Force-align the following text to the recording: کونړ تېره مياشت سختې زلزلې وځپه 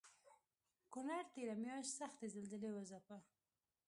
کونړ 0.93 1.23
تېره 1.33 1.55
مياشت 1.63 1.91
سختې 1.99 2.25
زلزلې 2.33 2.71
وځپه 2.73 3.17